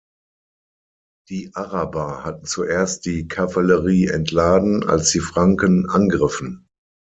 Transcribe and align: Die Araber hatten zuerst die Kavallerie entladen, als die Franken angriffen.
Die 1.29 1.51
Araber 1.53 2.23
hatten 2.23 2.47
zuerst 2.47 3.05
die 3.05 3.27
Kavallerie 3.27 4.07
entladen, 4.07 4.83
als 4.89 5.11
die 5.11 5.19
Franken 5.19 5.87
angriffen. 5.91 6.65